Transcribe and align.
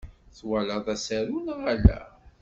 Twalaḍ 0.37 0.85
asaru 0.95 1.37
neɣ 1.45 1.61
ala? 1.71 1.99